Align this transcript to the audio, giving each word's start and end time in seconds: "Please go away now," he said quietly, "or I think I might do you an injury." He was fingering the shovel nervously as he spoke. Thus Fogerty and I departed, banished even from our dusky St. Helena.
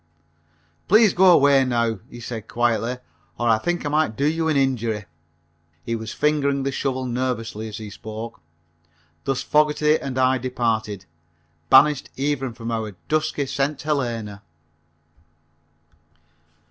"Please 0.87 1.13
go 1.13 1.31
away 1.31 1.63
now," 1.63 1.99
he 2.09 2.19
said 2.19 2.47
quietly, 2.47 2.97
"or 3.37 3.47
I 3.47 3.59
think 3.59 3.85
I 3.85 3.89
might 3.89 4.15
do 4.15 4.25
you 4.25 4.47
an 4.49 4.57
injury." 4.57 5.05
He 5.85 5.95
was 5.95 6.11
fingering 6.11 6.63
the 6.63 6.71
shovel 6.71 7.05
nervously 7.05 7.67
as 7.67 7.77
he 7.77 7.91
spoke. 7.91 8.41
Thus 9.25 9.43
Fogerty 9.43 9.99
and 9.99 10.17
I 10.17 10.39
departed, 10.39 11.05
banished 11.69 12.09
even 12.17 12.53
from 12.55 12.71
our 12.71 12.95
dusky 13.09 13.45
St. 13.45 13.79
Helena. 13.79 14.41